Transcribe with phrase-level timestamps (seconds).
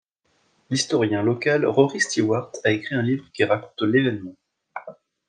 [0.71, 4.35] L'historien local Rory Stewart a écrit un livre qui raconte l'évènement.